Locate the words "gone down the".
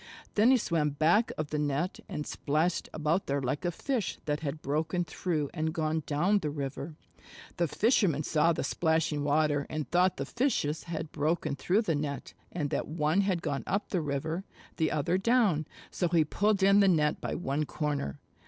5.75-6.49